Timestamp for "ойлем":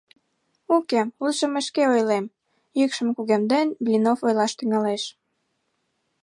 1.93-2.25